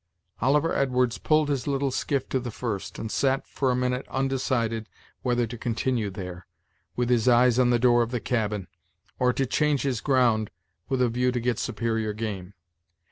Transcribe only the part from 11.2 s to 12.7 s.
to get superior game.